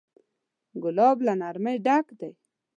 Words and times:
ګلاب 0.83 1.17
له 1.25 1.33
نرمۍ 1.41 1.77
ډک 1.85 2.07
دی. 2.19 2.31